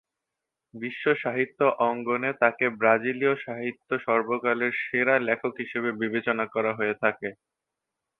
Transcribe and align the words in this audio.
বৈশ্বিক 0.73 1.17
সাহিত্য 1.17 1.59
অঙ্গনে 1.87 2.31
তাকে 2.41 2.65
ব্রাজিলীয় 2.79 3.35
সাহিত্যে 3.45 3.95
সর্বকালের 4.07 4.73
সেরা 4.81 5.15
লেখক 5.27 5.53
হিসেবে 5.61 5.89
বিবেচনা 6.01 6.45
করা 6.53 6.71
হয়ে 6.77 6.95
থাকে। 7.03 7.29